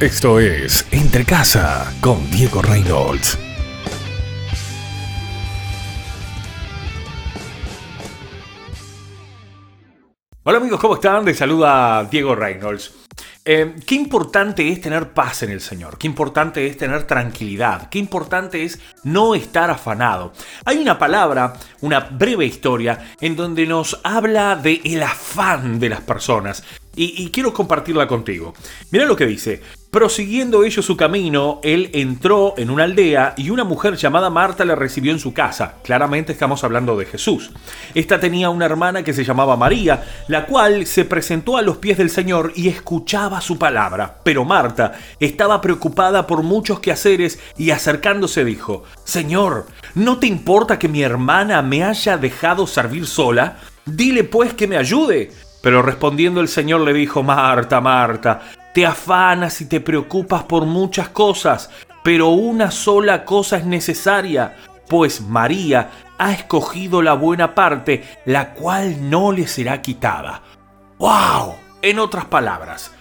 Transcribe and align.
Esto 0.00 0.38
es 0.38 0.86
Entre 0.90 1.24
Casa 1.24 1.90
con 2.02 2.30
Diego 2.30 2.60
Reynolds. 2.60 3.38
Hola 10.42 10.58
amigos, 10.58 10.80
¿cómo 10.80 10.96
están? 10.96 11.24
Les 11.24 11.38
saluda 11.38 12.06
Diego 12.10 12.34
Reynolds. 12.34 12.92
Eh, 13.42 13.76
qué 13.86 13.94
importante 13.94 14.70
es 14.70 14.82
tener 14.82 15.14
paz 15.14 15.44
en 15.44 15.50
el 15.50 15.62
Señor, 15.62 15.96
qué 15.96 16.06
importante 16.08 16.66
es 16.66 16.76
tener 16.76 17.04
tranquilidad, 17.04 17.88
qué 17.88 17.98
importante 17.98 18.64
es 18.64 18.78
no 19.02 19.34
estar 19.34 19.70
afanado. 19.70 20.34
Hay 20.66 20.76
una 20.76 20.98
palabra, 20.98 21.54
una 21.80 22.00
breve 22.00 22.44
historia, 22.44 23.14
en 23.18 23.34
donde 23.34 23.64
nos 23.64 23.98
habla 24.04 24.56
de 24.56 24.82
el 24.84 25.02
afán 25.02 25.78
de 25.78 25.88
las 25.88 26.02
personas 26.02 26.64
y, 26.96 27.30
quiero 27.30 27.52
compartirla 27.52 28.08
contigo. 28.08 28.54
Mira 28.90 29.04
lo 29.04 29.16
que 29.16 29.26
dice. 29.26 29.60
Prosiguiendo 29.96 30.62
ellos 30.62 30.84
su 30.84 30.94
camino, 30.94 31.58
él 31.62 31.88
entró 31.94 32.52
en 32.58 32.68
una 32.68 32.84
aldea 32.84 33.32
y 33.38 33.48
una 33.48 33.64
mujer 33.64 33.96
llamada 33.96 34.28
Marta 34.28 34.62
le 34.66 34.74
recibió 34.74 35.10
en 35.10 35.18
su 35.18 35.32
casa. 35.32 35.76
Claramente 35.82 36.32
estamos 36.32 36.62
hablando 36.64 36.98
de 36.98 37.06
Jesús. 37.06 37.50
Esta 37.94 38.20
tenía 38.20 38.50
una 38.50 38.66
hermana 38.66 39.02
que 39.02 39.14
se 39.14 39.24
llamaba 39.24 39.56
María, 39.56 40.04
la 40.28 40.44
cual 40.44 40.84
se 40.84 41.06
presentó 41.06 41.56
a 41.56 41.62
los 41.62 41.78
pies 41.78 41.96
del 41.96 42.10
Señor 42.10 42.52
y 42.54 42.68
escuchaba 42.68 43.40
su 43.40 43.58
palabra. 43.58 44.18
Pero 44.22 44.44
Marta 44.44 44.98
estaba 45.18 45.62
preocupada 45.62 46.26
por 46.26 46.42
muchos 46.42 46.78
quehaceres 46.80 47.38
y 47.56 47.70
acercándose 47.70 48.44
dijo, 48.44 48.84
Señor, 49.02 49.64
¿no 49.94 50.18
te 50.18 50.26
importa 50.26 50.78
que 50.78 50.88
mi 50.88 51.02
hermana 51.02 51.62
me 51.62 51.84
haya 51.84 52.18
dejado 52.18 52.66
servir 52.66 53.06
sola? 53.06 53.60
Dile 53.86 54.24
pues 54.24 54.52
que 54.52 54.68
me 54.68 54.76
ayude. 54.76 55.32
Pero 55.62 55.80
respondiendo 55.80 56.42
el 56.42 56.48
Señor 56.48 56.82
le 56.82 56.92
dijo, 56.92 57.22
Marta, 57.22 57.80
Marta, 57.80 58.42
te 58.76 58.84
afanas 58.84 59.62
y 59.62 59.64
te 59.64 59.80
preocupas 59.80 60.42
por 60.42 60.66
muchas 60.66 61.08
cosas, 61.08 61.70
pero 62.02 62.28
una 62.28 62.70
sola 62.70 63.24
cosa 63.24 63.56
es 63.56 63.64
necesaria, 63.64 64.54
pues 64.86 65.22
María 65.22 65.88
ha 66.18 66.32
escogido 66.32 67.00
la 67.00 67.14
buena 67.14 67.54
parte, 67.54 68.04
la 68.26 68.52
cual 68.52 69.08
no 69.08 69.32
le 69.32 69.46
será 69.46 69.80
quitada. 69.80 70.42
¡Wow! 70.98 71.54
En 71.80 71.98
otras 71.98 72.26
palabras, 72.26 72.92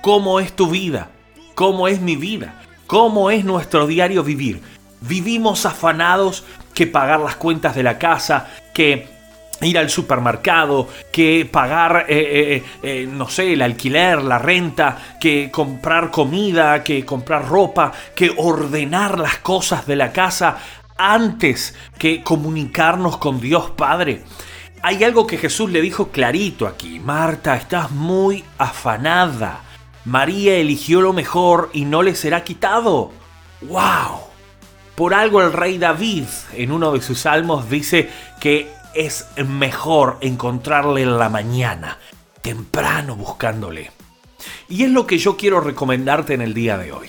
¿cómo 0.00 0.40
es 0.40 0.56
tu 0.56 0.70
vida? 0.70 1.10
¿Cómo 1.54 1.88
es 1.88 2.00
mi 2.00 2.16
vida? 2.16 2.62
¿Cómo 2.86 3.30
es 3.30 3.44
nuestro 3.44 3.86
diario 3.86 4.24
vivir? 4.24 4.62
Vivimos 5.02 5.66
afanados 5.66 6.42
que 6.72 6.86
pagar 6.86 7.20
las 7.20 7.36
cuentas 7.36 7.74
de 7.74 7.82
la 7.82 7.98
casa, 7.98 8.48
que 8.72 9.10
ir 9.66 9.78
al 9.78 9.90
supermercado, 9.90 10.88
que 11.10 11.48
pagar, 11.50 12.06
eh, 12.08 12.62
eh, 12.62 12.64
eh, 12.82 13.06
no 13.10 13.28
sé, 13.28 13.52
el 13.52 13.62
alquiler, 13.62 14.22
la 14.22 14.38
renta, 14.38 15.16
que 15.20 15.50
comprar 15.50 16.10
comida, 16.10 16.82
que 16.82 17.04
comprar 17.04 17.48
ropa, 17.48 17.92
que 18.14 18.32
ordenar 18.36 19.18
las 19.18 19.38
cosas 19.38 19.86
de 19.86 19.96
la 19.96 20.12
casa 20.12 20.58
antes 20.96 21.74
que 21.98 22.22
comunicarnos 22.22 23.16
con 23.18 23.40
Dios 23.40 23.70
Padre. 23.70 24.22
Hay 24.82 25.04
algo 25.04 25.26
que 25.26 25.38
Jesús 25.38 25.70
le 25.70 25.80
dijo 25.80 26.08
clarito 26.08 26.66
aquí. 26.66 26.98
Marta, 26.98 27.56
estás 27.56 27.90
muy 27.90 28.44
afanada. 28.58 29.60
María 30.04 30.56
eligió 30.56 31.00
lo 31.00 31.12
mejor 31.12 31.70
y 31.72 31.84
no 31.84 32.02
le 32.02 32.16
será 32.16 32.42
quitado. 32.42 33.12
¡Wow! 33.62 34.32
Por 34.96 35.14
algo 35.14 35.40
el 35.40 35.52
rey 35.52 35.78
David 35.78 36.24
en 36.54 36.72
uno 36.72 36.92
de 36.92 37.00
sus 37.00 37.20
salmos 37.20 37.70
dice 37.70 38.10
que 38.40 38.72
es 38.94 39.26
mejor 39.46 40.18
encontrarle 40.20 41.02
en 41.02 41.18
la 41.18 41.28
mañana, 41.28 41.98
temprano 42.42 43.16
buscándole. 43.16 43.90
Y 44.68 44.84
es 44.84 44.90
lo 44.90 45.06
que 45.06 45.18
yo 45.18 45.36
quiero 45.36 45.60
recomendarte 45.60 46.34
en 46.34 46.40
el 46.40 46.54
día 46.54 46.78
de 46.78 46.92
hoy. 46.92 47.08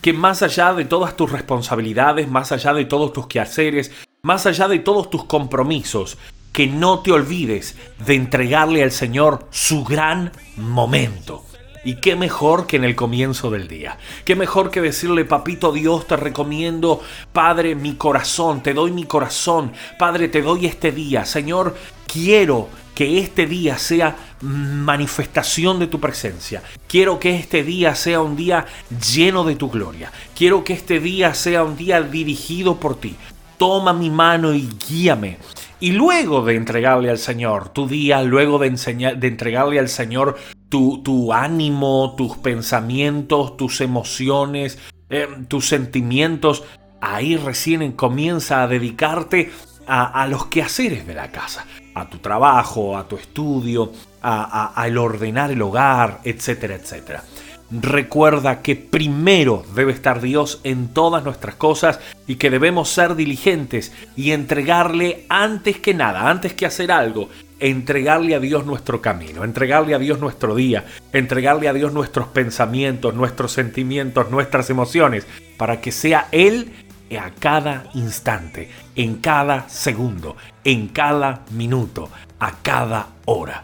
Que 0.00 0.12
más 0.12 0.42
allá 0.42 0.72
de 0.72 0.84
todas 0.84 1.16
tus 1.16 1.30
responsabilidades, 1.30 2.28
más 2.28 2.52
allá 2.52 2.72
de 2.72 2.84
todos 2.84 3.12
tus 3.12 3.26
quehaceres, 3.26 3.90
más 4.22 4.46
allá 4.46 4.68
de 4.68 4.78
todos 4.78 5.10
tus 5.10 5.24
compromisos, 5.24 6.18
que 6.52 6.66
no 6.66 7.00
te 7.00 7.12
olvides 7.12 7.76
de 8.06 8.14
entregarle 8.14 8.82
al 8.82 8.92
Señor 8.92 9.46
su 9.50 9.84
gran 9.84 10.32
momento. 10.56 11.44
Y 11.84 11.94
qué 11.94 12.14
mejor 12.14 12.66
que 12.66 12.76
en 12.76 12.84
el 12.84 12.94
comienzo 12.94 13.50
del 13.50 13.66
día. 13.66 13.96
Qué 14.24 14.36
mejor 14.36 14.70
que 14.70 14.80
decirle, 14.80 15.24
papito 15.24 15.72
Dios, 15.72 16.06
te 16.06 16.16
recomiendo, 16.16 17.00
Padre, 17.32 17.74
mi 17.74 17.94
corazón, 17.94 18.62
te 18.62 18.74
doy 18.74 18.92
mi 18.92 19.04
corazón. 19.04 19.72
Padre, 19.98 20.28
te 20.28 20.42
doy 20.42 20.66
este 20.66 20.92
día. 20.92 21.24
Señor, 21.24 21.74
quiero 22.06 22.68
que 22.94 23.18
este 23.18 23.46
día 23.46 23.78
sea 23.78 24.14
manifestación 24.42 25.78
de 25.78 25.86
tu 25.86 25.98
presencia. 26.00 26.62
Quiero 26.86 27.18
que 27.18 27.34
este 27.34 27.62
día 27.62 27.94
sea 27.94 28.20
un 28.20 28.36
día 28.36 28.66
lleno 29.12 29.44
de 29.44 29.56
tu 29.56 29.70
gloria. 29.70 30.12
Quiero 30.36 30.64
que 30.64 30.74
este 30.74 31.00
día 31.00 31.32
sea 31.32 31.64
un 31.64 31.78
día 31.78 32.02
dirigido 32.02 32.76
por 32.76 33.00
ti. 33.00 33.16
Toma 33.56 33.94
mi 33.94 34.10
mano 34.10 34.52
y 34.52 34.68
guíame. 34.86 35.38
Y 35.80 35.92
luego 35.92 36.44
de 36.44 36.56
entregarle 36.56 37.08
al 37.08 37.16
Señor 37.16 37.70
tu 37.70 37.88
día, 37.88 38.22
luego 38.22 38.58
de, 38.58 38.68
de 38.68 39.28
entregarle 39.28 39.78
al 39.78 39.88
Señor 39.88 40.36
tu, 40.70 41.32
ánimo, 41.32 42.14
tus 42.16 42.36
pensamientos, 42.38 43.56
tus 43.56 43.80
emociones, 43.80 44.78
eh, 45.10 45.26
tus 45.48 45.68
sentimientos, 45.68 46.62
ahí 47.00 47.36
recién 47.36 47.92
comienza 47.92 48.62
a 48.62 48.68
dedicarte 48.68 49.50
a, 49.86 50.26
los 50.28 50.46
quehaceres 50.46 51.04
de 51.04 51.14
la 51.14 51.32
casa, 51.32 51.66
a 51.96 52.08
tu 52.08 52.18
trabajo, 52.18 52.96
a 52.96 53.08
tu 53.08 53.16
estudio, 53.16 53.90
al 54.22 54.98
ordenar 54.98 55.50
el 55.50 55.60
hogar, 55.62 56.20
etcétera, 56.22 56.76
etcétera. 56.76 57.24
Recuerda 57.70 58.62
que 58.62 58.74
primero 58.74 59.64
debe 59.76 59.92
estar 59.92 60.20
Dios 60.20 60.60
en 60.64 60.88
todas 60.88 61.22
nuestras 61.22 61.54
cosas 61.54 62.00
y 62.26 62.34
que 62.34 62.50
debemos 62.50 62.88
ser 62.88 63.14
diligentes 63.14 63.92
y 64.16 64.32
entregarle 64.32 65.24
antes 65.28 65.78
que 65.78 65.94
nada, 65.94 66.28
antes 66.28 66.52
que 66.52 66.66
hacer 66.66 66.90
algo, 66.90 67.28
entregarle 67.60 68.34
a 68.34 68.40
Dios 68.40 68.66
nuestro 68.66 69.00
camino, 69.00 69.44
entregarle 69.44 69.94
a 69.94 70.00
Dios 70.00 70.18
nuestro 70.18 70.56
día, 70.56 70.84
entregarle 71.12 71.68
a 71.68 71.72
Dios 71.72 71.92
nuestros 71.92 72.26
pensamientos, 72.28 73.14
nuestros 73.14 73.52
sentimientos, 73.52 74.32
nuestras 74.32 74.68
emociones, 74.68 75.26
para 75.56 75.80
que 75.80 75.92
sea 75.92 76.26
Él 76.32 76.72
a 77.16 77.30
cada 77.30 77.84
instante, 77.94 78.68
en 78.96 79.16
cada 79.16 79.68
segundo, 79.68 80.36
en 80.64 80.88
cada 80.88 81.44
minuto, 81.50 82.08
a 82.40 82.52
cada 82.62 83.10
hora. 83.26 83.62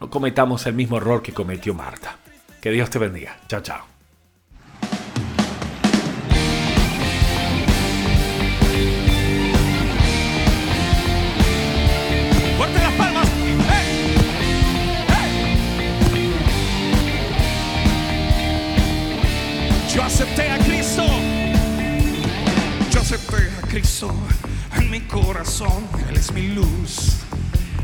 No 0.00 0.08
cometamos 0.08 0.64
el 0.66 0.74
mismo 0.74 0.96
error 0.96 1.20
que 1.20 1.32
cometió 1.32 1.74
Marta. 1.74 2.23
Que 2.64 2.70
Dios 2.70 2.88
te 2.88 2.98
bendiga. 2.98 3.36
Chao, 3.46 3.60
chao. 3.60 3.84
Yo 19.94 20.02
acepté 20.02 20.50
a 20.50 20.58
Cristo. 20.60 21.04
Yo 22.90 23.00
acepté 23.00 23.36
a 23.62 23.66
Cristo 23.68 24.08
en 24.74 24.90
mi 24.90 25.02
corazón. 25.02 25.86
Él 26.08 26.16
es 26.16 26.32
mi 26.32 26.48
luz 26.48 27.18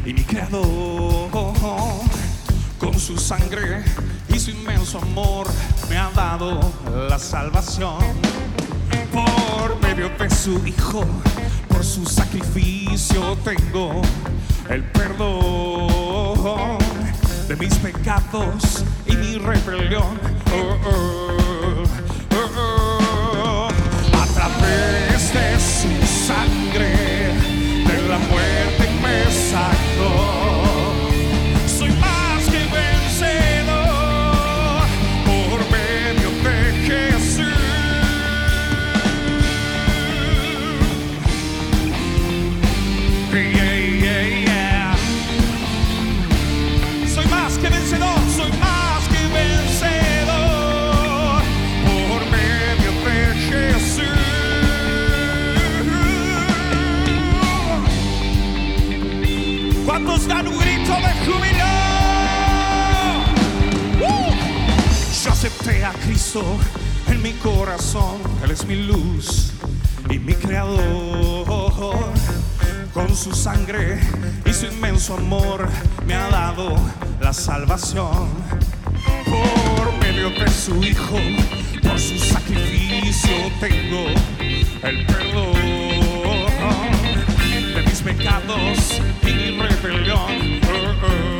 y 0.06 0.14
mi 0.14 0.22
creador. 0.22 1.30
Con 2.78 2.98
su 2.98 3.18
sangre 3.18 3.84
y 4.32 4.38
su 4.38 4.50
inmenso 4.50 4.98
amor 4.98 5.46
me 5.88 5.96
ha 5.96 6.10
dado 6.10 6.60
la 7.08 7.18
salvación. 7.18 7.98
Por 9.12 9.80
medio 9.80 10.08
de 10.10 10.30
su 10.30 10.60
Hijo, 10.66 11.04
por 11.68 11.84
su 11.84 12.04
sacrificio 12.04 13.36
tengo 13.44 14.02
el 14.68 14.84
perdón 14.84 16.78
de 17.48 17.56
mis 17.56 17.74
pecados 17.76 18.84
y 19.06 19.16
mi 19.16 19.38
rebelión. 19.38 20.20
Oh, 20.52 20.76
oh, 20.88 21.29
Cristo 66.04 66.42
en 67.08 67.22
mi 67.22 67.32
corazón. 67.34 68.18
Él 68.42 68.50
es 68.50 68.66
mi 68.66 68.76
luz 68.86 69.52
y 70.08 70.18
mi 70.18 70.34
creador. 70.34 71.46
Con 72.92 73.14
su 73.14 73.32
sangre 73.32 74.00
y 74.44 74.52
su 74.52 74.66
inmenso 74.66 75.14
amor 75.14 75.68
me 76.06 76.14
ha 76.14 76.28
dado 76.28 76.76
la 77.20 77.32
salvación. 77.32 78.28
Por 79.24 79.98
medio 80.00 80.30
de 80.30 80.50
su 80.50 80.82
Hijo, 80.82 81.18
por 81.82 81.98
su 81.98 82.18
sacrificio 82.18 83.36
tengo 83.60 84.06
el 84.82 85.06
perdón 85.06 85.52
de 87.74 87.82
mis 87.82 88.02
pecados 88.02 89.00
y 89.22 89.52
mi 89.52 89.68
rebelión. 89.82 91.39